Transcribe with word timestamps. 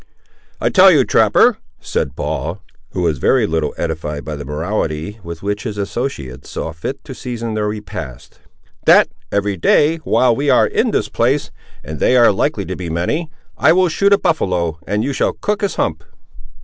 "I 0.59 0.69
tell 0.69 0.89
you, 0.89 1.05
trapper," 1.05 1.59
said 1.79 2.15
Paul, 2.15 2.59
who 2.93 3.03
was 3.03 3.19
very 3.19 3.45
little 3.45 3.75
edified 3.77 4.25
by 4.25 4.35
the 4.35 4.43
morality 4.43 5.19
with 5.23 5.43
which 5.43 5.61
his 5.61 5.77
associate 5.77 6.43
saw 6.47 6.71
fit 6.73 7.03
to 7.03 7.13
season 7.13 7.53
their 7.53 7.67
repast, 7.67 8.39
"that, 8.87 9.09
every 9.31 9.57
day 9.57 9.97
while 9.97 10.35
we 10.35 10.49
are 10.49 10.65
in 10.65 10.89
this 10.89 11.07
place, 11.07 11.51
and 11.83 11.99
they 11.99 12.17
are 12.17 12.31
likely 12.31 12.65
to 12.65 12.75
be 12.75 12.89
many, 12.89 13.29
I 13.59 13.73
will 13.73 13.89
shoot 13.89 14.11
a 14.11 14.17
buffaloe 14.17 14.79
and 14.87 15.03
you 15.03 15.13
shall 15.13 15.33
cook 15.33 15.61
his 15.61 15.75
hump!" 15.75 16.03